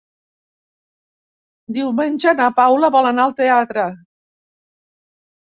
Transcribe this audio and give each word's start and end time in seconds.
Diumenge 1.77 2.33
na 2.39 2.47
Paula 2.63 2.91
vol 2.97 3.11
anar 3.11 3.27
al 3.27 3.37
teatre. 3.43 3.87